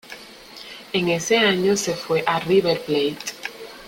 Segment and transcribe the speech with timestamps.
[0.93, 3.19] En ese año se fue a River Plate.